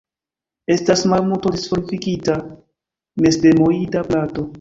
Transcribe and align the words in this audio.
Estas 0.75 1.03
malmulte 1.11 1.51
disvolvigita 1.55 2.39
mestemoida 3.27 4.03
plato. 4.09 4.47